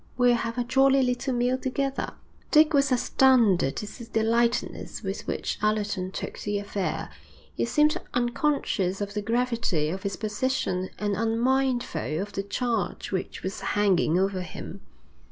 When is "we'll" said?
0.17-0.33